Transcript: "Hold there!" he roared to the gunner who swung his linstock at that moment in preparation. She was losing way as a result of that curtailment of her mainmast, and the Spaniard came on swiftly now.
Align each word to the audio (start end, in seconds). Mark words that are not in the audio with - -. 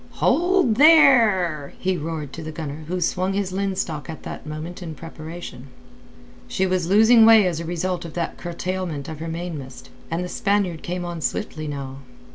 "Hold 0.13 0.77
there!" 0.77 1.73
he 1.77 1.95
roared 1.95 2.33
to 2.33 2.41
the 2.41 2.51
gunner 2.51 2.85
who 2.87 2.99
swung 2.99 3.33
his 3.33 3.51
linstock 3.51 4.09
at 4.09 4.23
that 4.23 4.47
moment 4.47 4.81
in 4.81 4.95
preparation. 4.95 5.67
She 6.47 6.65
was 6.65 6.89
losing 6.89 7.23
way 7.23 7.45
as 7.45 7.59
a 7.59 7.65
result 7.65 8.03
of 8.03 8.15
that 8.15 8.35
curtailment 8.35 9.07
of 9.07 9.19
her 9.19 9.27
mainmast, 9.27 9.91
and 10.09 10.23
the 10.23 10.27
Spaniard 10.27 10.81
came 10.81 11.05
on 11.05 11.21
swiftly 11.21 11.67
now. 11.67 11.97